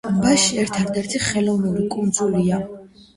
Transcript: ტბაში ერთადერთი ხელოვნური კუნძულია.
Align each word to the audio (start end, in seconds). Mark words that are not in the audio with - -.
ტბაში 0.13 0.55
ერთადერთი 0.61 1.21
ხელოვნური 1.25 1.83
კუნძულია. 1.97 2.59